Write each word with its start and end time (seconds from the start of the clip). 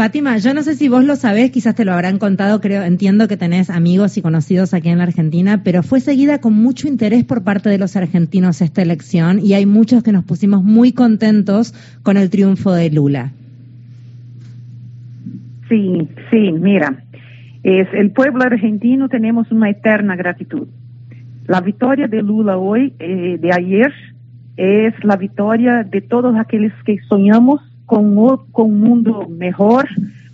Fátima, 0.00 0.38
yo 0.38 0.54
no 0.54 0.62
sé 0.62 0.76
si 0.76 0.88
vos 0.88 1.04
lo 1.04 1.14
sabés, 1.14 1.50
quizás 1.50 1.74
te 1.74 1.84
lo 1.84 1.92
habrán 1.92 2.18
contado, 2.18 2.62
creo, 2.62 2.84
entiendo 2.84 3.28
que 3.28 3.36
tenés 3.36 3.68
amigos 3.68 4.16
y 4.16 4.22
conocidos 4.22 4.72
aquí 4.72 4.88
en 4.88 4.96
la 4.96 5.04
Argentina, 5.04 5.60
pero 5.62 5.82
fue 5.82 6.00
seguida 6.00 6.40
con 6.40 6.54
mucho 6.54 6.88
interés 6.88 7.22
por 7.22 7.44
parte 7.44 7.68
de 7.68 7.76
los 7.76 7.96
argentinos 7.96 8.62
esta 8.62 8.80
elección 8.80 9.40
y 9.40 9.52
hay 9.52 9.66
muchos 9.66 10.02
que 10.02 10.10
nos 10.10 10.24
pusimos 10.24 10.64
muy 10.64 10.94
contentos 10.94 11.74
con 12.02 12.16
el 12.16 12.30
triunfo 12.30 12.72
de 12.72 12.88
Lula. 12.88 13.32
Sí, 15.68 16.08
sí, 16.30 16.50
mira, 16.50 17.04
es 17.62 17.86
el 17.92 18.12
pueblo 18.12 18.42
argentino 18.42 19.10
tenemos 19.10 19.52
una 19.52 19.68
eterna 19.68 20.16
gratitud. 20.16 20.66
La 21.46 21.60
victoria 21.60 22.08
de 22.08 22.22
Lula 22.22 22.56
hoy, 22.56 22.94
eh, 23.00 23.36
de 23.38 23.52
ayer, 23.52 23.92
es 24.56 24.94
la 25.04 25.16
victoria 25.16 25.84
de 25.84 26.00
todos 26.00 26.34
aquellos 26.36 26.72
que 26.86 26.96
soñamos 27.06 27.60
con, 27.90 28.14
con 28.52 28.66
un 28.66 28.80
mundo 28.80 29.26
mejor, 29.28 29.88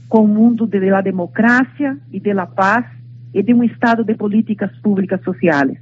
con 0.09 0.25
un 0.25 0.35
mundo 0.35 0.67
de 0.67 0.91
la 0.91 1.01
democracia 1.01 1.97
y 2.13 2.21
de 2.21 2.35
la 2.35 2.51
paz 2.51 2.85
y 3.33 3.43
de 3.43 3.55
un 3.55 3.65
estado 3.65 4.05
de 4.05 4.15
políticas 4.15 4.71
públicas 4.83 5.23
sociales. 5.23 5.81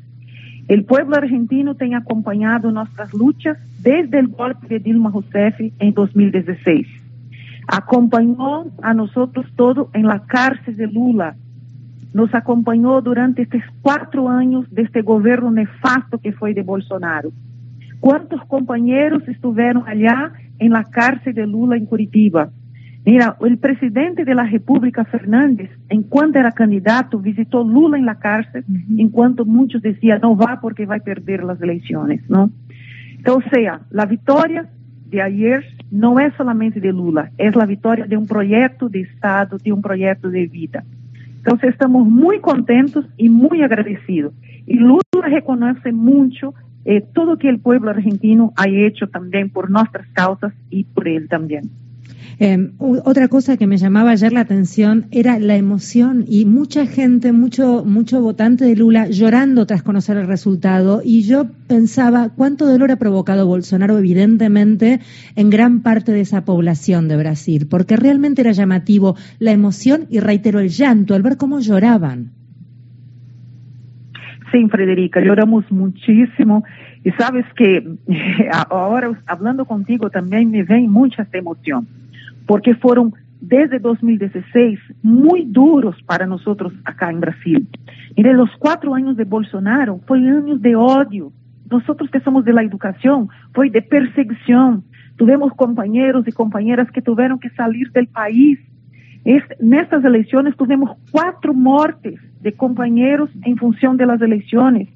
El 0.68 0.84
pueblo 0.84 1.16
argentino 1.16 1.74
tiene 1.74 1.96
acompañado 1.96 2.70
nuestras 2.70 3.12
luchas 3.12 3.58
desde 3.82 4.20
el 4.20 4.28
golpe 4.28 4.68
de 4.68 4.78
Dilma 4.78 5.10
Rousseff 5.10 5.58
en 5.80 5.92
2016. 5.92 6.86
Acompañó 7.66 8.66
a 8.80 8.94
nosotros 8.94 9.44
todo 9.56 9.90
en 9.94 10.06
la 10.06 10.20
cárcel 10.20 10.76
de 10.76 10.86
Lula. 10.86 11.34
Nos 12.12 12.32
acompañó 12.36 13.00
durante 13.00 13.42
estos 13.42 13.62
cuatro 13.82 14.28
años 14.28 14.72
de 14.72 14.82
este 14.82 15.02
gobierno 15.02 15.50
nefasto 15.50 16.18
que 16.18 16.30
fue 16.30 16.54
de 16.54 16.62
Bolsonaro. 16.62 17.32
¿Cuántos 17.98 18.44
compañeros 18.44 19.26
estuvieron 19.26 19.82
allá 19.88 20.30
en 20.58 20.70
la 20.72 20.84
cárcel 20.84 21.34
de 21.34 21.46
Lula 21.46 21.76
en 21.76 21.86
Curitiba? 21.86 22.50
Mira, 23.06 23.36
el 23.42 23.58
presidente 23.58 24.24
de 24.24 24.34
la 24.34 24.44
República, 24.44 25.04
Fernández, 25.04 25.70
en 25.90 26.04
cuanto 26.04 26.38
era 26.38 26.52
candidato, 26.52 27.18
visitó 27.18 27.62
Lula 27.62 27.98
en 27.98 28.06
la 28.06 28.18
cárcel, 28.18 28.64
en 28.96 29.10
cuanto 29.10 29.44
muchos 29.44 29.82
decían, 29.82 30.20
no 30.22 30.34
va 30.36 30.58
porque 30.62 30.86
va 30.86 30.96
a 30.96 31.00
perder 31.00 31.44
las 31.44 31.60
elecciones, 31.60 32.22
¿no? 32.30 32.50
Entonces, 33.18 33.52
o 33.52 33.54
sea, 33.54 33.80
la 33.90 34.06
victoria 34.06 34.70
de 35.10 35.20
ayer 35.20 35.64
no 35.90 36.18
es 36.18 36.32
solamente 36.34 36.80
de 36.80 36.92
Lula, 36.92 37.30
es 37.36 37.54
la 37.54 37.66
victoria 37.66 38.06
de 38.06 38.16
un 38.16 38.26
proyecto 38.26 38.88
de 38.88 39.02
Estado, 39.02 39.58
de 39.58 39.70
un 39.70 39.82
proyecto 39.82 40.30
de 40.30 40.46
vida. 40.46 40.82
Entonces, 41.36 41.70
estamos 41.70 42.06
muy 42.08 42.40
contentos 42.40 43.06
y 43.18 43.28
muy 43.28 43.60
agradecidos. 43.60 44.32
Y 44.66 44.78
Lula 44.78 45.00
reconoce 45.22 45.92
mucho 45.92 46.54
eh, 46.84 47.00
todo 47.00 47.38
que 47.38 47.48
el 47.48 47.60
pueblo 47.60 47.90
argentino 47.90 48.52
ha 48.56 48.68
hecho 48.68 49.08
también 49.08 49.50
por 49.50 49.70
nuestras 49.70 50.06
causas 50.08 50.52
y 50.70 50.84
por 50.84 51.08
él 51.08 51.28
también. 51.28 51.70
Eh, 52.40 52.72
otra 52.78 53.28
cosa 53.28 53.56
que 53.56 53.66
me 53.66 53.76
llamaba 53.76 54.10
ayer 54.10 54.32
la 54.32 54.40
atención 54.40 55.06
era 55.12 55.38
la 55.38 55.56
emoción 55.56 56.24
y 56.28 56.44
mucha 56.44 56.86
gente, 56.86 57.32
mucho, 57.32 57.84
mucho 57.84 58.20
votante 58.20 58.64
de 58.64 58.74
Lula 58.74 59.08
llorando 59.08 59.66
tras 59.66 59.82
conocer 59.82 60.16
el 60.16 60.26
resultado. 60.26 61.00
Y 61.04 61.22
yo 61.22 61.46
pensaba 61.68 62.30
cuánto 62.34 62.66
dolor 62.66 62.90
ha 62.90 62.96
provocado 62.96 63.46
Bolsonaro, 63.46 63.98
evidentemente, 63.98 65.00
en 65.36 65.50
gran 65.50 65.82
parte 65.82 66.12
de 66.12 66.22
esa 66.22 66.44
población 66.44 67.08
de 67.08 67.16
Brasil, 67.16 67.66
porque 67.68 67.96
realmente 67.96 68.42
era 68.42 68.52
llamativo 68.52 69.16
la 69.38 69.52
emoción 69.52 70.06
y 70.10 70.20
reitero 70.20 70.60
el 70.60 70.70
llanto 70.70 71.14
al 71.14 71.22
ver 71.22 71.36
cómo 71.36 71.60
lloraban. 71.60 72.32
Sí, 74.54 74.68
Frederica, 74.68 75.20
lloramos 75.20 75.68
muchísimo. 75.72 76.62
Y 77.02 77.10
sabes 77.12 77.44
que 77.56 77.84
ahora 78.70 79.10
hablando 79.26 79.64
contigo 79.64 80.10
también 80.10 80.52
me 80.52 80.62
ven 80.62 80.88
mucha 80.88 81.26
emoción 81.32 81.88
porque 82.46 82.76
fueron 82.76 83.12
desde 83.40 83.80
2016 83.80 84.78
muy 85.02 85.44
duros 85.46 85.96
para 86.06 86.24
nosotros 86.26 86.72
acá 86.84 87.10
en 87.10 87.18
Brasil. 87.18 87.68
Mire, 88.16 88.32
los 88.32 88.48
cuatro 88.60 88.94
años 88.94 89.16
de 89.16 89.24
Bolsonaro 89.24 89.98
fueron 90.06 90.44
años 90.44 90.62
de 90.62 90.76
odio. 90.76 91.32
Nosotros 91.68 92.08
que 92.12 92.20
somos 92.20 92.44
de 92.44 92.52
la 92.52 92.62
educación, 92.62 93.28
fue 93.54 93.70
de 93.70 93.82
perseguición. 93.82 94.84
Tuvimos 95.16 95.52
compañeros 95.54 96.28
y 96.28 96.32
compañeras 96.32 96.88
que 96.92 97.02
tuvieron 97.02 97.40
que 97.40 97.50
salir 97.50 97.90
del 97.90 98.06
país. 98.06 98.60
En 99.24 99.74
estas 99.74 100.04
elecciones 100.04 100.56
tuvimos 100.56 100.96
cuatro 101.10 101.54
muertes 101.54 102.20
de 102.40 102.52
compañeros 102.52 103.30
en 103.44 103.56
función 103.56 103.96
de 103.96 104.06
las 104.06 104.20
elecciones. 104.20 104.88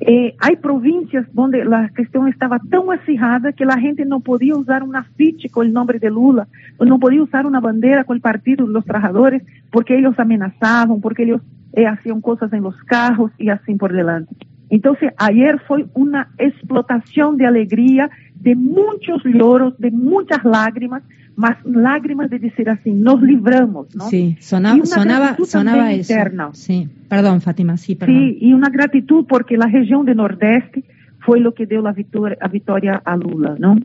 Eh, 0.00 0.34
hay 0.40 0.56
provincias 0.56 1.26
donde 1.32 1.64
la 1.64 1.88
cuestión 1.94 2.26
estaba 2.26 2.58
tan 2.58 2.90
acirrada 2.90 3.52
que 3.52 3.64
la 3.64 3.78
gente 3.78 4.04
no 4.04 4.18
podía 4.20 4.56
usar 4.56 4.82
un 4.82 4.96
afiche 4.96 5.48
con 5.48 5.66
el 5.66 5.72
nombre 5.72 6.00
de 6.00 6.10
Lula, 6.10 6.48
o 6.76 6.84
no 6.84 6.98
podía 6.98 7.22
usar 7.22 7.46
una 7.46 7.60
bandera 7.60 8.04
con 8.04 8.16
el 8.16 8.20
partido 8.20 8.66
de 8.66 8.72
los 8.72 8.84
trabajadores 8.84 9.42
porque 9.70 9.96
ellos 9.96 10.18
amenazaban, 10.18 11.00
porque 11.00 11.22
ellos 11.22 11.40
eh, 11.74 11.86
hacían 11.86 12.20
cosas 12.20 12.52
en 12.52 12.64
los 12.64 12.76
carros 12.84 13.30
y 13.38 13.48
así 13.48 13.74
por 13.76 13.92
delante. 13.92 14.34
Entonces, 14.70 15.12
ayer 15.18 15.60
fue 15.68 15.86
una 15.94 16.30
explotación 16.38 17.36
de 17.36 17.46
alegría, 17.46 18.10
de 18.42 18.56
muchos 18.56 19.22
lloros, 19.24 19.74
de 19.78 19.90
muchas 19.90 20.44
lágrimas, 20.44 21.02
más 21.36 21.56
lágrimas 21.64 22.28
de 22.28 22.40
decir 22.40 22.68
así, 22.68 22.90
nos 22.90 23.22
libramos, 23.22 23.94
¿no? 23.94 24.08
Sí, 24.08 24.36
sonaba, 24.40 24.84
sonaba, 24.84 25.36
sonaba 25.46 25.92
eso. 25.92 26.14
Sí, 26.52 26.88
perdón, 27.08 27.40
Fátima, 27.40 27.76
sí, 27.76 27.94
perdón. 27.94 28.16
Sí, 28.16 28.38
y 28.40 28.52
una 28.52 28.68
gratitud 28.68 29.26
porque 29.28 29.56
la 29.56 29.66
región 29.66 30.04
de 30.04 30.14
Nordeste 30.14 30.84
fue 31.20 31.38
lo 31.38 31.54
que 31.54 31.66
dio 31.66 31.82
la 31.82 31.92
victoria, 31.92 32.36
a 32.40 32.48
victoria 32.48 33.00
a 33.04 33.16
Lula, 33.16 33.54
¿no? 33.58 33.76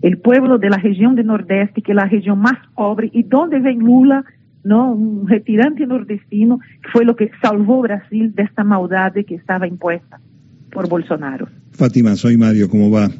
El 0.00 0.18
pueblo 0.18 0.58
de 0.58 0.70
la 0.70 0.78
región 0.78 1.14
de 1.14 1.24
Nordeste, 1.24 1.82
que 1.82 1.92
es 1.92 1.96
la 1.96 2.06
región 2.06 2.38
más 2.38 2.58
pobre, 2.74 3.10
y 3.12 3.22
donde 3.22 3.60
ven 3.60 3.80
Lula, 3.80 4.24
¿no? 4.64 4.92
Un 4.92 5.28
retirante 5.28 5.86
nordestino, 5.86 6.58
que 6.82 6.88
fue 6.90 7.04
lo 7.04 7.16
que 7.16 7.30
salvó 7.42 7.82
Brasil 7.82 8.34
de 8.34 8.44
esta 8.44 8.64
maldad 8.64 9.12
que 9.12 9.34
estaba 9.34 9.68
impuesta 9.68 10.18
por 10.72 10.88
Bolsonaro. 10.88 11.48
Fátima, 11.72 12.16
soy 12.16 12.36
Mario, 12.36 12.68
¿cómo 12.68 12.90
va? 12.90 13.10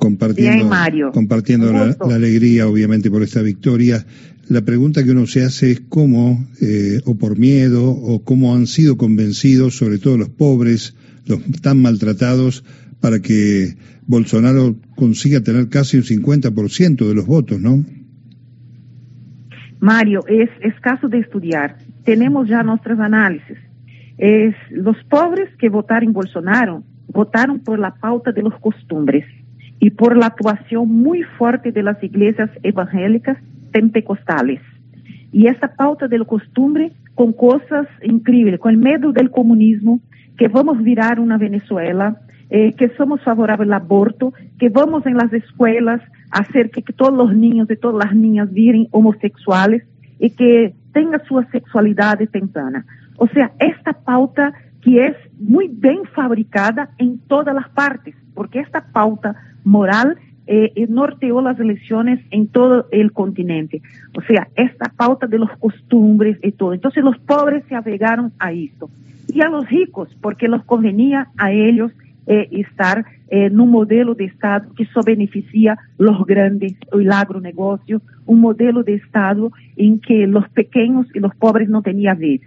Compartiendo, 0.00 1.12
compartiendo 1.12 1.72
la, 1.72 2.14
alegría, 2.14 2.66
obviamente, 2.66 3.10
por 3.10 3.22
esta 3.22 3.42
victoria. 3.42 4.04
La 4.48 4.62
pregunta 4.62 5.04
que 5.04 5.12
uno 5.12 5.26
se 5.26 5.44
hace 5.44 5.70
es 5.70 5.80
cómo, 5.80 6.44
eh, 6.60 7.00
o 7.04 7.14
por 7.16 7.38
miedo, 7.38 7.88
o 7.90 8.24
cómo 8.24 8.56
han 8.56 8.66
sido 8.66 8.96
convencidos, 8.96 9.76
sobre 9.76 9.98
todo 9.98 10.16
los 10.16 10.30
pobres, 10.30 10.96
los 11.26 11.40
tan 11.60 11.80
maltratados, 11.82 12.64
para 13.00 13.20
que 13.20 13.76
Bolsonaro 14.06 14.74
consiga 14.96 15.42
tener 15.42 15.68
casi 15.68 15.98
un 15.98 16.02
50% 16.02 17.06
de 17.06 17.14
los 17.14 17.26
votos, 17.26 17.60
¿no? 17.60 17.84
Mario, 19.80 20.24
es, 20.26 20.48
es 20.62 20.74
caso 20.80 21.08
de 21.08 21.18
estudiar. 21.18 21.76
Tenemos 22.04 22.48
ya 22.48 22.62
nuestros 22.62 22.98
análisis. 22.98 23.58
Es, 24.16 24.54
los 24.70 24.96
pobres 25.08 25.48
que 25.58 25.68
votaron 25.68 26.08
en 26.08 26.12
Bolsonaro 26.14 26.82
votaron 27.06 27.60
por 27.60 27.78
la 27.78 27.94
pauta 27.94 28.32
de 28.32 28.42
los 28.42 28.54
costumbres 28.60 29.24
y 29.80 29.90
por 29.90 30.16
la 30.16 30.26
actuación 30.26 30.88
muy 30.88 31.22
fuerte 31.22 31.72
de 31.72 31.82
las 31.82 32.02
iglesias 32.04 32.50
evangélicas 32.62 33.38
pentecostales. 33.72 34.60
Y 35.32 35.46
esa 35.46 35.74
pauta 35.74 36.06
de 36.06 36.18
la 36.18 36.24
costumbre 36.24 36.92
con 37.14 37.32
cosas 37.32 37.86
increíbles, 38.02 38.60
con 38.60 38.72
el 38.72 38.76
miedo 38.76 39.12
del 39.12 39.30
comunismo, 39.30 40.00
que 40.36 40.48
vamos 40.48 40.82
virar 40.82 41.18
una 41.18 41.38
Venezuela, 41.38 42.20
eh, 42.50 42.72
que 42.74 42.90
somos 42.90 43.22
favorables 43.22 43.68
al 43.68 43.74
aborto, 43.74 44.34
que 44.58 44.68
vamos 44.68 45.06
en 45.06 45.16
las 45.16 45.32
escuelas 45.32 46.00
a 46.30 46.40
hacer 46.40 46.70
que, 46.70 46.82
que 46.82 46.92
todos 46.92 47.12
los 47.12 47.34
niños 47.34 47.70
y 47.70 47.76
todas 47.76 48.04
las 48.04 48.14
niñas 48.14 48.52
viren 48.52 48.88
homosexuales 48.90 49.84
y 50.18 50.30
que 50.30 50.74
tengan 50.92 51.22
su 51.24 51.42
sexualidad 51.52 52.18
temprana. 52.30 52.84
O 53.16 53.26
sea, 53.28 53.52
esta 53.58 53.92
pauta 53.92 54.52
que 54.82 55.06
es 55.06 55.16
muy 55.38 55.68
bien 55.68 56.00
fabricada 56.14 56.90
en 56.98 57.18
todas 57.18 57.54
las 57.54 57.68
partes, 57.70 58.14
porque 58.34 58.60
esta 58.60 58.80
pauta 58.92 59.36
moral 59.64 60.18
eh, 60.46 60.72
eh, 60.74 60.86
norteó 60.88 61.40
las 61.40 61.60
elecciones 61.60 62.18
en 62.32 62.48
todo 62.48 62.86
el 62.90 63.12
continente. 63.12 63.82
O 64.16 64.22
sea, 64.22 64.48
esta 64.56 64.90
pauta 64.96 65.28
de 65.28 65.38
los 65.38 65.50
costumbres 65.58 66.38
y 66.42 66.50
todo. 66.50 66.74
Entonces 66.74 67.04
los 67.04 67.16
pobres 67.18 67.62
se 67.68 67.76
apegaron 67.76 68.32
a 68.38 68.50
esto. 68.50 68.90
Y 69.28 69.42
a 69.42 69.48
los 69.48 69.68
ricos, 69.68 70.08
porque 70.20 70.48
los 70.48 70.64
convenía 70.64 71.28
a 71.36 71.52
ellos 71.52 71.92
eh, 72.26 72.48
estar 72.50 73.04
en 73.28 73.60
un 73.60 73.70
modelo 73.70 74.14
de 74.14 74.24
Estado 74.24 74.74
que 74.74 74.86
solo 74.86 75.04
beneficia 75.04 75.78
los 75.98 76.26
grandes, 76.26 76.74
el 76.92 77.12
agronegocio, 77.12 78.02
un 78.26 78.40
modelo 78.40 78.82
de 78.82 78.94
Estado 78.94 79.52
en 79.76 80.00
que 80.00 80.26
los 80.26 80.48
pequeños 80.48 81.06
y 81.14 81.20
los 81.20 81.34
pobres 81.36 81.68
no 81.68 81.82
tenían 81.82 82.18
vez. 82.18 82.40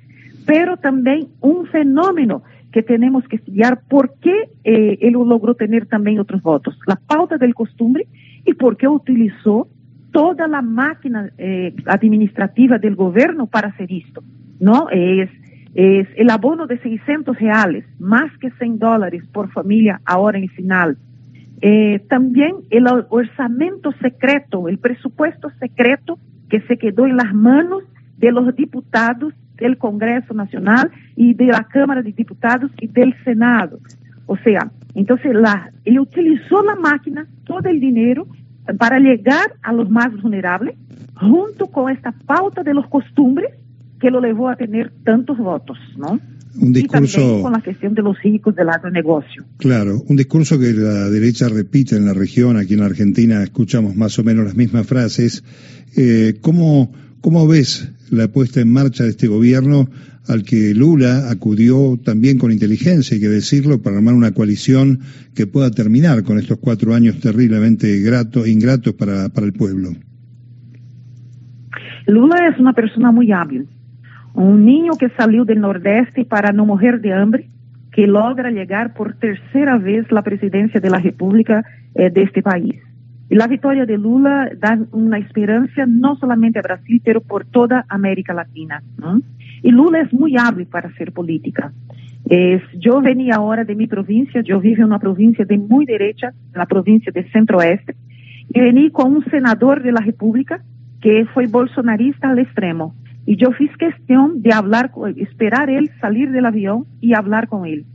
Pero 0.45 0.75
también 0.75 1.27
un 1.39 1.67
fenómeno 1.67 2.43
que 2.73 2.81
tenemos 2.83 3.25
que 3.27 3.35
estudiar 3.35 3.81
por 3.87 4.15
qué 4.19 4.49
eh, 4.63 4.97
él 4.99 5.13
logró 5.13 5.53
tener 5.53 5.85
también 5.85 6.19
otros 6.19 6.41
votos, 6.41 6.77
la 6.87 6.95
pauta 6.95 7.37
del 7.37 7.53
costumbre 7.53 8.07
y 8.45 8.55
por 8.55 8.77
qué 8.77 8.87
utilizó 8.87 9.67
toda 10.11 10.47
la 10.47 10.61
máquina 10.61 11.31
eh, 11.37 11.75
administrativa 11.85 12.79
del 12.79 12.95
gobierno 12.95 13.45
para 13.45 13.69
hacer 13.69 13.91
esto, 13.91 14.23
¿no? 14.59 14.89
Es, 14.89 15.29
es 15.75 16.07
el 16.15 16.29
abono 16.31 16.65
de 16.65 16.79
600 16.79 17.37
reales, 17.39 17.85
más 17.99 18.35
que 18.39 18.49
100 18.51 18.79
dólares 18.79 19.23
por 19.31 19.51
familia 19.51 20.01
ahora 20.05 20.39
en 20.39 20.45
el 20.45 20.49
final. 20.51 20.97
Eh, 21.61 21.99
también 22.09 22.55
el 22.71 22.87
orçamento 22.87 23.91
secreto, 24.01 24.67
el 24.67 24.79
presupuesto 24.79 25.51
secreto 25.59 26.17
que 26.49 26.61
se 26.61 26.77
quedó 26.77 27.05
en 27.05 27.17
las 27.17 27.33
manos 27.33 27.83
de 28.17 28.31
los 28.31 28.55
diputados 28.55 29.33
del 29.57 29.77
Congreso 29.77 30.33
Nacional 30.33 30.91
y 31.15 31.33
de 31.33 31.47
la 31.47 31.67
Cámara 31.71 32.01
de 32.01 32.11
Diputados 32.11 32.71
y 32.79 32.87
del 32.87 33.13
Senado. 33.23 33.79
O 34.25 34.37
sea, 34.37 34.71
entonces 34.95 35.33
la, 35.33 35.71
él 35.85 35.99
utilizó 35.99 36.63
la 36.63 36.75
máquina, 36.75 37.27
todo 37.45 37.69
el 37.69 37.79
dinero, 37.79 38.27
para 38.77 38.99
llegar 38.99 39.55
a 39.61 39.73
los 39.73 39.89
más 39.89 40.09
vulnerables, 40.21 40.75
junto 41.15 41.67
con 41.67 41.91
esta 41.91 42.11
pauta 42.25 42.63
de 42.63 42.73
los 42.73 42.87
costumbres 42.87 43.51
que 43.99 44.09
lo 44.11 44.21
llevó 44.21 44.49
a 44.49 44.55
tener 44.55 44.91
tantos 45.03 45.37
votos, 45.37 45.77
¿no? 45.97 46.19
Un 46.55 46.71
discurso. 46.71 47.19
Y 47.19 47.21
también 47.23 47.41
con 47.41 47.51
la 47.53 47.61
cuestión 47.61 47.95
de 47.95 48.01
los 48.03 48.21
ricos 48.21 48.55
del 48.55 48.69
agronegocio. 48.69 49.43
Claro, 49.57 50.03
un 50.07 50.15
discurso 50.15 50.59
que 50.59 50.71
la 50.73 51.09
derecha 51.09 51.49
repite 51.49 51.95
en 51.95 52.05
la 52.05 52.13
región, 52.13 52.57
aquí 52.57 52.73
en 52.73 52.81
la 52.81 52.85
Argentina 52.85 53.41
escuchamos 53.41 53.95
más 53.95 54.19
o 54.19 54.23
menos 54.23 54.45
las 54.45 54.55
mismas 54.55 54.85
frases. 54.85 55.43
Eh, 55.95 56.35
¿cómo, 56.41 56.91
¿Cómo 57.21 57.47
ves 57.47 57.91
la 58.13 58.27
puesta 58.27 58.61
en 58.61 58.71
marcha 58.71 59.03
de 59.03 59.09
este 59.09 59.27
gobierno 59.27 59.89
al 60.27 60.43
que 60.43 60.73
Lula 60.73 61.29
acudió 61.29 61.99
también 62.03 62.37
con 62.37 62.51
inteligencia, 62.51 63.15
hay 63.15 63.21
que 63.21 63.29
decirlo, 63.29 63.81
para 63.81 63.97
armar 63.97 64.13
una 64.13 64.31
coalición 64.31 64.99
que 65.35 65.47
pueda 65.47 65.69
terminar 65.71 66.23
con 66.23 66.37
estos 66.37 66.59
cuatro 66.59 66.93
años 66.93 67.19
terriblemente 67.19 67.99
gratos, 67.99 68.47
ingratos 68.47 68.93
para, 68.93 69.29
para 69.29 69.47
el 69.47 69.53
pueblo? 69.53 69.89
Lula 72.07 72.47
es 72.53 72.59
una 72.59 72.73
persona 72.73 73.11
muy 73.11 73.31
hábil, 73.31 73.67
un 74.33 74.65
niño 74.65 74.93
que 74.97 75.09
salió 75.17 75.43
del 75.43 75.59
Nordeste 75.59 76.25
para 76.25 76.53
no 76.53 76.65
morir 76.65 77.01
de 77.01 77.13
hambre, 77.13 77.49
que 77.91 78.07
logra 78.07 78.49
llegar 78.49 78.93
por 78.93 79.15
tercera 79.15 79.77
vez 79.77 80.11
la 80.11 80.21
presidencia 80.21 80.79
de 80.79 80.89
la 80.89 80.99
República 80.99 81.63
eh, 81.95 82.09
de 82.09 82.23
este 82.23 82.41
país. 82.41 82.75
Y 83.29 83.35
la 83.35 83.47
victoria 83.47 83.85
de 83.85 83.97
Lula 83.97 84.49
da 84.57 84.77
una 84.91 85.17
esperanza 85.17 85.85
no 85.87 86.15
solamente 86.17 86.59
a 86.59 86.61
Brasil, 86.61 87.01
pero 87.03 87.21
por 87.21 87.45
toda 87.45 87.85
América 87.89 88.33
Latina. 88.33 88.83
¿no? 88.97 89.19
Y 89.61 89.71
Lula 89.71 90.01
es 90.01 90.13
muy 90.13 90.35
hábil 90.37 90.67
para 90.67 90.89
hacer 90.89 91.11
política. 91.11 91.71
Es, 92.25 92.61
yo 92.77 93.01
venía 93.01 93.35
ahora 93.35 93.63
de 93.63 93.75
mi 93.75 93.87
provincia, 93.87 94.41
yo 94.41 94.59
vivo 94.59 94.81
en 94.81 94.85
una 94.85 94.99
provincia 94.99 95.45
de 95.45 95.57
muy 95.57 95.85
derecha, 95.85 96.33
la 96.53 96.65
provincia 96.65 97.11
de 97.11 97.29
centro-oeste, 97.31 97.95
y 98.49 98.59
vení 98.59 98.91
con 98.91 99.15
un 99.15 99.25
senador 99.25 99.81
de 99.83 99.91
la 99.91 100.01
República 100.01 100.61
que 101.01 101.25
fue 101.33 101.47
bolsonarista 101.47 102.29
al 102.29 102.39
extremo. 102.39 102.95
Y 103.25 103.37
yo 103.37 103.51
fiz 103.51 103.71
cuestión 103.77 104.41
de 104.41 104.53
hablar, 104.53 104.91
esperar 105.15 105.69
él 105.69 105.89
salir 105.99 106.31
del 106.31 106.45
avión 106.45 106.85
y 107.01 107.13
hablar 107.13 107.47
con 107.47 107.65
él. 107.65 107.85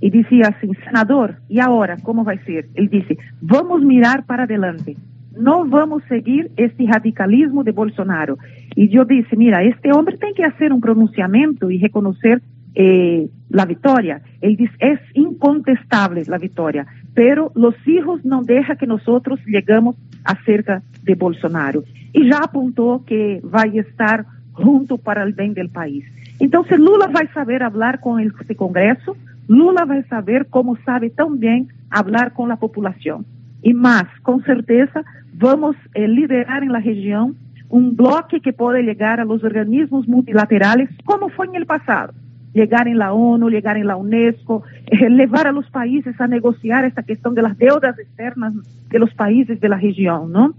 Y 0.00 0.10
decía 0.10 0.54
así, 0.56 0.70
senador, 0.84 1.36
¿y 1.48 1.60
ahora 1.60 1.96
cómo 2.02 2.24
va 2.24 2.32
a 2.32 2.44
ser? 2.44 2.68
Él 2.74 2.88
dice, 2.88 3.18
vamos 3.40 3.82
a 3.82 3.84
mirar 3.84 4.24
para 4.24 4.44
adelante. 4.44 4.96
No 5.38 5.66
vamos 5.66 6.02
a 6.04 6.08
seguir 6.08 6.50
este 6.56 6.86
radicalismo 6.86 7.62
de 7.64 7.72
Bolsonaro. 7.72 8.38
Y 8.74 8.88
yo 8.88 9.04
dije, 9.04 9.36
mira, 9.36 9.62
este 9.62 9.92
hombre 9.92 10.16
tiene 10.16 10.34
que 10.34 10.44
hacer 10.44 10.72
un 10.72 10.80
pronunciamiento 10.80 11.70
y 11.70 11.78
reconocer 11.78 12.42
eh, 12.74 13.28
la 13.48 13.66
victoria. 13.66 14.22
Él 14.40 14.56
dice, 14.56 14.74
es 14.78 15.00
incontestable 15.14 16.24
la 16.26 16.38
victoria, 16.38 16.86
pero 17.14 17.52
los 17.54 17.74
hijos 17.86 18.24
no 18.24 18.42
dejan 18.42 18.76
que 18.76 18.86
nosotros 18.86 19.40
llegamos 19.46 19.96
acerca 20.24 20.82
de 21.02 21.14
Bolsonaro. 21.14 21.82
Y 22.12 22.28
ya 22.30 22.38
apuntó 22.38 23.04
que 23.06 23.40
va 23.42 23.62
a 23.62 23.66
estar 23.66 24.24
junto 24.52 24.98
para 24.98 25.22
el 25.24 25.32
bien 25.32 25.54
del 25.54 25.70
país. 25.70 26.04
Entonces 26.38 26.78
Lula 26.78 27.08
va 27.08 27.20
a 27.20 27.32
saber 27.34 27.62
hablar 27.62 28.00
con 28.00 28.20
el 28.20 28.32
Congreso, 28.56 29.16
Lula 29.50 29.84
vai 29.84 30.04
saber 30.04 30.44
como 30.44 30.78
sabe 30.84 31.10
tão 31.10 31.36
bem 31.36 31.66
falar 31.90 32.30
com 32.30 32.48
a 32.52 32.56
população. 32.56 33.24
E 33.64 33.74
mais, 33.74 34.06
com 34.22 34.40
certeza, 34.42 35.04
vamos 35.34 35.76
eh, 35.92 36.06
liderar 36.06 36.64
na 36.66 36.78
região 36.78 37.34
um 37.68 37.92
bloco 37.92 38.40
que 38.40 38.52
pode 38.52 38.84
chegar 38.84 39.18
a 39.18 39.24
los 39.24 39.42
organismos 39.42 40.06
multilaterais, 40.06 40.88
como 41.04 41.30
foi 41.30 41.48
no 41.48 41.66
passado. 41.66 42.14
Llegar 42.54 42.86
em 42.86 42.94
la 42.94 43.12
ONU, 43.12 43.48
llegar 43.48 43.76
em 43.76 43.82
la 43.82 43.96
Unesco, 43.96 44.62
eh, 44.86 45.08
levar 45.08 45.48
a 45.48 45.52
los 45.52 45.68
países 45.68 46.14
a 46.20 46.28
negociar 46.28 46.84
esta 46.84 47.02
questão 47.02 47.34
de 47.34 47.42
deudas 47.58 47.98
externas 47.98 48.54
de 48.88 48.98
los 49.00 49.12
países 49.14 49.58
de 49.58 49.68
la 49.68 49.76
região, 49.76 50.28
não? 50.28 50.54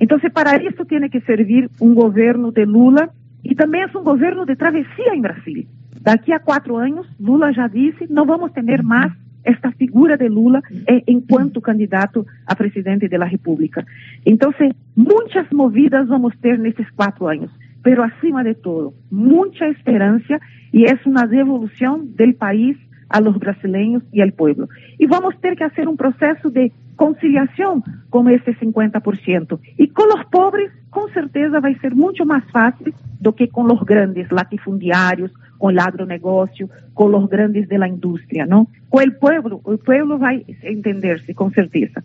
Então, 0.00 0.18
para 0.32 0.56
isso 0.62 0.82
tem 0.86 1.10
que 1.10 1.20
servir 1.20 1.70
um 1.78 1.92
governo 1.94 2.50
de 2.52 2.64
Lula 2.64 3.10
e 3.44 3.54
também 3.54 3.82
é 3.82 3.98
um 3.98 4.02
governo 4.02 4.46
de 4.46 4.56
travessia 4.56 5.14
em 5.14 5.20
Brasil. 5.20 5.66
Daqui 6.04 6.32
a 6.32 6.38
quatro 6.38 6.76
anos, 6.76 7.06
Lula 7.18 7.50
já 7.50 7.66
disse, 7.66 8.06
não 8.10 8.26
vamos 8.26 8.52
ter 8.52 8.82
mais 8.82 9.10
esta 9.42 9.72
figura 9.72 10.18
de 10.18 10.28
Lula 10.28 10.60
eh, 10.86 11.02
enquanto 11.08 11.62
candidato 11.62 12.26
a 12.46 12.54
presidente 12.54 13.08
da 13.08 13.24
República. 13.24 13.84
Então, 14.26 14.52
muitas 14.94 15.48
movidas 15.50 16.06
vamos 16.06 16.36
ter 16.42 16.58
nesses 16.58 16.88
quatro 16.90 17.26
anos, 17.26 17.50
pero 17.82 18.02
acima 18.02 18.44
de 18.44 18.54
todo, 18.54 18.92
muita 19.10 19.66
esperança 19.68 20.38
e 20.74 20.84
é 20.84 20.98
uma 21.06 21.26
devolução 21.26 22.04
do 22.04 22.34
país 22.34 22.76
a 23.08 23.18
los 23.18 23.36
brasileiros 23.38 24.02
e 24.12 24.20
ao 24.20 24.30
povo. 24.32 24.68
E 25.00 25.06
vamos 25.06 25.36
ter 25.36 25.56
que 25.56 25.66
fazer 25.66 25.88
um 25.88 25.96
processo 25.96 26.50
de 26.50 26.70
conciliação 26.96 27.82
com 28.10 28.28
esse 28.28 28.52
50%. 28.52 29.58
E 29.78 29.86
com 29.88 30.14
os 30.14 30.24
pobres, 30.24 30.70
com 30.90 31.08
certeza 31.10 31.60
vai 31.60 31.74
ser 31.80 31.94
muito 31.94 32.24
mais 32.24 32.44
fácil 32.50 32.92
do 33.20 33.32
que 33.32 33.46
com 33.46 33.64
os 33.64 33.82
grandes 33.82 34.28
latifundiários, 34.30 35.30
com 35.58 35.72
o 35.72 35.80
agronegócio, 35.80 36.68
com 36.94 37.16
os 37.16 37.28
grandes 37.28 37.68
da 37.68 37.88
indústria, 37.88 38.46
não? 38.46 38.66
Com 38.90 39.00
o 39.00 39.12
povo, 39.12 39.60
o 39.64 39.78
povo 39.78 40.18
vai 40.18 40.44
entender-se, 40.62 41.34
com 41.34 41.50
certeza. 41.50 42.02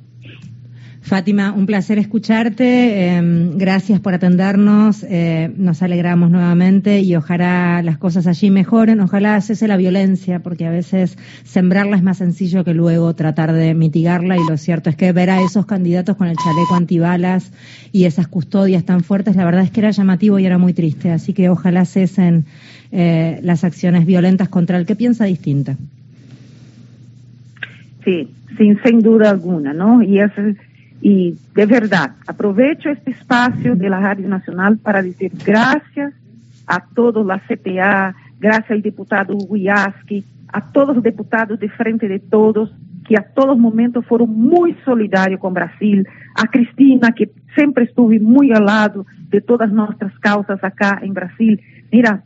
Fátima, 1.01 1.53
un 1.53 1.65
placer 1.65 1.97
escucharte. 1.97 3.17
Eh, 3.17 3.51
gracias 3.55 3.99
por 3.99 4.13
atendernos. 4.13 5.03
Eh, 5.03 5.51
nos 5.55 5.81
alegramos 5.81 6.29
nuevamente 6.29 6.99
y 6.99 7.15
ojalá 7.15 7.81
las 7.83 7.97
cosas 7.97 8.27
allí 8.27 8.51
mejoren. 8.51 8.99
Ojalá 8.99 9.39
cese 9.41 9.67
la 9.67 9.77
violencia, 9.77 10.39
porque 10.39 10.65
a 10.65 10.71
veces 10.71 11.17
sembrarla 11.43 11.95
es 11.95 12.03
más 12.03 12.17
sencillo 12.17 12.63
que 12.63 12.73
luego 12.73 13.15
tratar 13.15 13.53
de 13.53 13.73
mitigarla. 13.73 14.37
Y 14.37 14.45
lo 14.47 14.57
cierto 14.57 14.89
es 14.89 14.97
que 14.97 15.11
ver 15.13 15.29
a 15.29 15.41
esos 15.41 15.65
candidatos 15.65 16.17
con 16.17 16.27
el 16.27 16.35
chaleco 16.35 16.75
antibalas 16.75 17.53
y 17.91 18.03
esas 18.03 18.27
custodias 18.27 18.83
tan 18.83 19.01
fuertes, 19.01 19.35
la 19.35 19.45
verdad 19.45 19.63
es 19.63 19.71
que 19.71 19.79
era 19.79 19.91
llamativo 19.91 20.37
y 20.37 20.45
era 20.45 20.57
muy 20.57 20.73
triste. 20.73 21.11
Así 21.11 21.33
que 21.33 21.49
ojalá 21.49 21.85
cesen 21.85 22.45
eh, 22.91 23.39
las 23.41 23.63
acciones 23.63 24.05
violentas 24.05 24.49
contra 24.49 24.77
el 24.77 24.85
que 24.85 24.95
piensa 24.95 25.25
distinta. 25.25 25.77
Sí, 28.03 28.27
sin, 28.57 28.79
sin 28.83 28.99
duda 28.99 29.29
alguna, 29.29 29.73
¿no? 29.73 30.03
Y 30.03 30.19
eso 30.19 30.41
y 31.01 31.37
de 31.55 31.65
verdad, 31.65 32.15
aprovecho 32.27 32.89
este 32.89 33.11
espacio 33.11 33.75
de 33.75 33.89
la 33.89 33.99
Radio 33.99 34.27
Nacional 34.27 34.77
para 34.77 35.01
decir 35.01 35.31
gracias 35.45 36.13
a 36.67 36.83
todos 36.93 37.25
la 37.25 37.39
CTA, 37.39 38.15
gracias 38.39 38.71
al 38.71 38.81
diputado 38.81 39.37
Guiaski, 39.49 40.25
a 40.51 40.71
todos 40.71 40.95
los 40.95 41.03
diputados 41.03 41.59
de 41.59 41.69
Frente 41.69 42.07
de 42.07 42.19
Todos, 42.19 42.73
que 43.07 43.18
a 43.18 43.23
todos 43.23 43.57
momentos 43.57 44.06
fueron 44.06 44.29
muy 44.29 44.75
solidarios 44.85 45.39
con 45.39 45.53
Brasil, 45.53 46.07
a 46.35 46.47
Cristina, 46.47 47.11
que 47.11 47.31
siempre 47.56 47.85
estuve 47.85 48.19
muy 48.19 48.51
al 48.51 48.65
lado 48.65 49.06
de 49.29 49.41
todas 49.41 49.71
nuestras 49.71 50.18
causas 50.19 50.63
acá 50.63 50.99
en 51.01 51.13
Brasil. 51.13 51.59
Mira, 51.91 52.23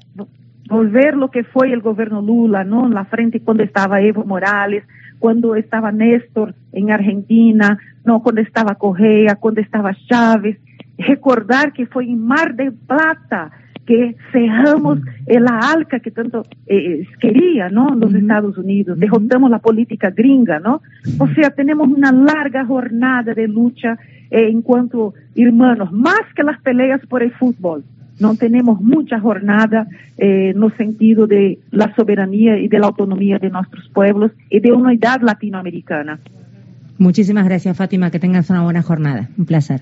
volver 0.68 1.16
lo 1.16 1.30
que 1.30 1.44
fue 1.44 1.72
el 1.72 1.82
gobierno 1.82 2.22
Lula, 2.22 2.64
¿no? 2.64 2.86
En 2.86 2.94
la 2.94 3.06
frente 3.06 3.40
cuando 3.40 3.64
estaba 3.64 4.02
Evo 4.02 4.26
Morales, 4.26 4.84
cuando 5.24 5.56
estaba 5.56 5.94
Néstor 5.94 6.54
en 6.74 6.92
Argentina, 6.92 7.80
no, 8.04 8.22
cuando 8.22 8.42
estaba 8.42 8.76
Correa, 8.76 9.38
cuando 9.38 9.62
estaba 9.62 9.96
Chávez, 10.10 10.58
recordar 10.98 11.72
que 11.72 11.86
fue 11.86 12.04
en 12.04 12.20
Mar 12.26 12.54
del 12.56 12.74
Plata 12.74 13.50
que 13.86 14.18
cerramos 14.34 15.00
la 15.26 15.60
ALCA 15.60 16.02
que 16.02 16.12
tanto 16.12 16.44
eh, 16.68 17.08
quería, 17.22 17.70
¿no? 17.70 17.96
Los 17.96 18.14
Estados 18.14 18.58
Unidos, 18.58 19.00
derrotamos 19.00 19.50
la 19.50 19.60
política 19.60 20.10
gringa, 20.10 20.60
¿no? 20.60 20.82
O 21.18 21.28
sea, 21.30 21.52
tenemos 21.52 21.88
una 21.88 22.12
larga 22.12 22.66
jornada 22.66 23.34
de 23.34 23.48
lucha 23.48 23.98
eh, 24.30 24.50
en 24.50 24.62
cuanto 24.62 25.14
hermanos, 25.38 25.94
más 25.94 26.24
que 26.36 26.44
las 26.44 26.60
peleas 26.62 27.00
por 27.08 27.24
el 27.24 27.32
fútbol. 27.32 27.86
No 28.24 28.36
tenemos 28.36 28.80
mucha 28.80 29.20
jornada 29.20 29.88
eh, 30.18 30.54
no 30.56 30.70
sentido 30.72 31.28
de 31.28 31.60
la 31.72 31.94
soberanía 31.96 32.58
y 32.58 32.70
de 32.70 32.80
la 32.80 32.88
autonomía 32.88 33.38
de 33.38 33.50
nuestros 33.50 33.90
pueblos 33.90 34.32
y 34.50 34.62
de 34.62 34.72
unidad 34.72 35.22
latinoamericana. 35.22 36.20
Muchísimas 36.98 37.44
gracias, 37.44 37.76
Fátima. 37.76 38.12
Que 38.12 38.20
tengas 38.20 38.50
una 38.50 38.64
buena 38.64 38.82
jornada. 38.82 39.30
Un 39.38 39.46
placer. 39.46 39.82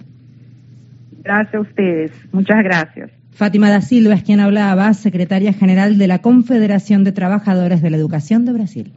Gracias 1.24 1.54
a 1.54 1.60
ustedes. 1.60 2.12
Muchas 2.32 2.64
gracias. 2.64 3.12
Fátima 3.32 3.70
da 3.70 3.82
Silva 3.82 4.16
es 4.16 4.24
quien 4.24 4.40
hablaba, 4.40 4.94
secretaria 4.94 5.54
general 5.54 5.98
de 5.98 6.08
la 6.08 6.20
Confederación 6.20 7.04
de 7.04 7.12
Trabajadores 7.12 7.82
de 7.82 7.90
la 7.92 7.98
Educación 7.98 8.46
de 8.46 8.54
Brasil. 8.54 8.94